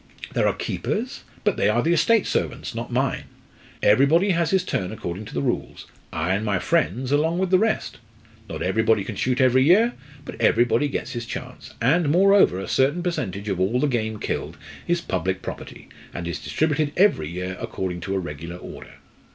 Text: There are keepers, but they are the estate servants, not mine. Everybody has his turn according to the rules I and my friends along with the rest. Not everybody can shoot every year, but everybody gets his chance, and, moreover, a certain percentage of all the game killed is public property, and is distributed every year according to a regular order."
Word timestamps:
There 0.33 0.47
are 0.47 0.55
keepers, 0.55 1.25
but 1.43 1.57
they 1.57 1.69
are 1.69 1.83
the 1.83 1.93
estate 1.93 2.25
servants, 2.25 2.73
not 2.73 2.91
mine. 2.91 3.25
Everybody 3.83 4.31
has 4.31 4.49
his 4.49 4.63
turn 4.63 4.91
according 4.91 5.25
to 5.25 5.33
the 5.35 5.43
rules 5.43 5.85
I 6.11 6.33
and 6.33 6.43
my 6.43 6.57
friends 6.57 7.11
along 7.11 7.37
with 7.37 7.51
the 7.51 7.59
rest. 7.59 7.99
Not 8.49 8.63
everybody 8.63 9.03
can 9.03 9.15
shoot 9.15 9.39
every 9.39 9.61
year, 9.63 9.93
but 10.25 10.41
everybody 10.41 10.87
gets 10.87 11.11
his 11.11 11.27
chance, 11.27 11.75
and, 11.79 12.09
moreover, 12.09 12.59
a 12.59 12.67
certain 12.67 13.03
percentage 13.03 13.47
of 13.47 13.59
all 13.59 13.79
the 13.79 13.85
game 13.85 14.17
killed 14.17 14.57
is 14.87 15.01
public 15.01 15.43
property, 15.43 15.87
and 16.15 16.27
is 16.27 16.39
distributed 16.39 16.93
every 16.97 17.29
year 17.29 17.55
according 17.59 17.99
to 17.99 18.15
a 18.15 18.17
regular 18.19 18.55
order." 18.57 18.95